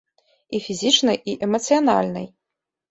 [0.55, 2.31] І фізічнай, і эмацыянальнай.